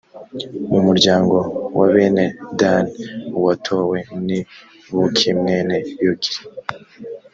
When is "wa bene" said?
1.77-2.25